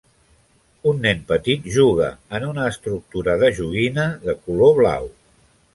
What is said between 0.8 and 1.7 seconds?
Un nen petit